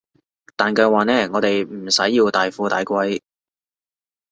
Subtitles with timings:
[0.55, 3.21] 但計我話呢，我哋唔使要大富大貴